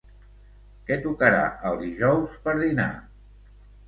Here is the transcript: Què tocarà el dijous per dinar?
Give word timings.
Què 0.87 0.95
tocarà 1.03 1.41
el 1.71 1.77
dijous 1.81 2.39
per 2.47 2.55
dinar? 2.63 2.89